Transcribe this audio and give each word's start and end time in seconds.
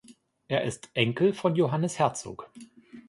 Er 0.47 0.63
ist 0.63 0.89
Enkel 0.95 1.31
von 1.31 1.55
Johannes 1.55 1.99
Herzog. 1.99 2.49